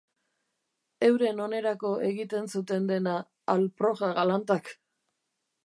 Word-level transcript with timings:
Euren 1.07 1.41
onerako 1.47 1.91
egiten 2.07 2.49
zuten 2.55 2.89
dena, 2.93 3.15
alproja 3.57 4.13
galantak. 4.21 4.73